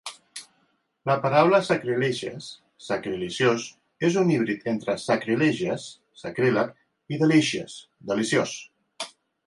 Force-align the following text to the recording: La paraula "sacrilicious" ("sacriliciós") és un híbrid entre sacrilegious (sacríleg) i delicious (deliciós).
La 1.09 1.17
paraula 1.25 1.59
"sacrilicious" 1.67 2.47
("sacriliciós") 2.87 3.67
és 4.09 4.19
un 4.23 4.33
híbrid 4.35 4.67
entre 4.75 4.97
sacrilegious 5.05 5.89
(sacríleg) 6.25 6.77
i 7.17 7.25
delicious 7.25 7.81
(deliciós). 8.15 8.61